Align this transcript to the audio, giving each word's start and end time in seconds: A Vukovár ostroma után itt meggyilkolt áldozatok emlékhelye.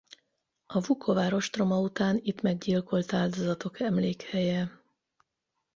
A 0.65 0.79
Vukovár 0.81 1.33
ostroma 1.33 1.79
után 1.79 2.19
itt 2.21 2.41
meggyilkolt 2.41 3.13
áldozatok 3.13 3.79
emlékhelye. 3.79 4.81